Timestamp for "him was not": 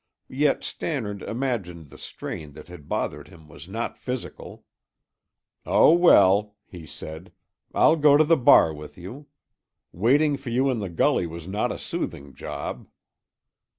3.27-3.99